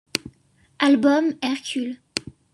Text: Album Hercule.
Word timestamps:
Album 0.79 1.37
Hercule. 1.43 1.97